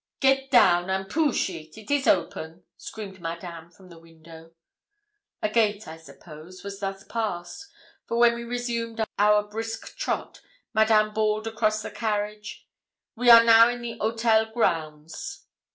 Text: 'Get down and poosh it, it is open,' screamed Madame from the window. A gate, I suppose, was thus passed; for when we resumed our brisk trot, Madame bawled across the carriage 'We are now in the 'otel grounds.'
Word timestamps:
'Get 0.19 0.49
down 0.49 0.89
and 0.89 1.07
poosh 1.07 1.47
it, 1.51 1.77
it 1.77 1.91
is 1.91 2.07
open,' 2.07 2.63
screamed 2.75 3.21
Madame 3.21 3.69
from 3.69 3.89
the 3.89 3.99
window. 3.99 4.55
A 5.43 5.49
gate, 5.49 5.87
I 5.87 5.97
suppose, 5.97 6.63
was 6.63 6.79
thus 6.79 7.03
passed; 7.03 7.69
for 8.07 8.17
when 8.17 8.33
we 8.33 8.43
resumed 8.43 9.05
our 9.19 9.43
brisk 9.47 9.95
trot, 9.97 10.41
Madame 10.73 11.13
bawled 11.13 11.45
across 11.45 11.83
the 11.83 11.91
carriage 11.91 12.67
'We 13.15 13.29
are 13.29 13.43
now 13.43 13.69
in 13.69 13.83
the 13.83 13.99
'otel 13.99 14.51
grounds.' 14.51 15.45